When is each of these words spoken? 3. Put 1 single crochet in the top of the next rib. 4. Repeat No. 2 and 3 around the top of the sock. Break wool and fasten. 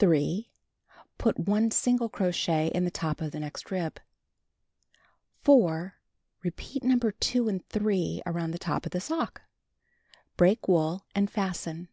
3. 0.00 0.50
Put 1.16 1.38
1 1.38 1.70
single 1.70 2.10
crochet 2.10 2.66
in 2.74 2.84
the 2.84 2.90
top 2.90 3.22
of 3.22 3.32
the 3.32 3.40
next 3.40 3.70
rib. 3.70 3.98
4. 5.44 5.94
Repeat 6.42 6.84
No. 6.84 6.98
2 6.98 7.48
and 7.48 7.66
3 7.70 8.20
around 8.26 8.50
the 8.50 8.58
top 8.58 8.84
of 8.84 8.92
the 8.92 9.00
sock. 9.00 9.40
Break 10.36 10.68
wool 10.68 11.06
and 11.14 11.30
fasten. 11.30 11.88